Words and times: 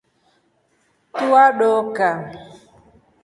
Tua 1.17 1.45
doka. 1.59 2.11